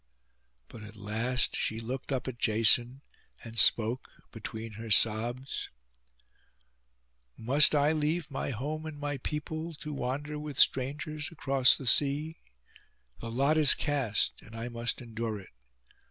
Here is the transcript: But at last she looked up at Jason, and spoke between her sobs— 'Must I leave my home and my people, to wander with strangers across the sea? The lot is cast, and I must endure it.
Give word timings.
But 0.67 0.81
at 0.81 0.95
last 0.95 1.55
she 1.55 1.79
looked 1.79 2.11
up 2.11 2.27
at 2.27 2.39
Jason, 2.39 3.01
and 3.43 3.55
spoke 3.55 4.09
between 4.31 4.71
her 4.71 4.89
sobs— 4.89 5.69
'Must 7.37 7.75
I 7.75 7.91
leave 7.91 8.31
my 8.31 8.49
home 8.49 8.87
and 8.87 8.97
my 8.97 9.17
people, 9.17 9.75
to 9.75 9.93
wander 9.93 10.39
with 10.39 10.57
strangers 10.57 11.29
across 11.31 11.77
the 11.77 11.85
sea? 11.85 12.37
The 13.19 13.29
lot 13.29 13.57
is 13.59 13.75
cast, 13.75 14.41
and 14.41 14.55
I 14.55 14.69
must 14.69 15.03
endure 15.03 15.39
it. 15.39 15.49